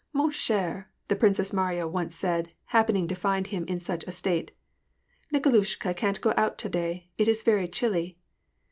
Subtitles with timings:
[0.15, 4.49] ^*Mon cher" the Princess Mariya once said, happening to find him in such a state,
[4.93, 8.17] *' Nikolushka can't go out to day: it is very chilly.'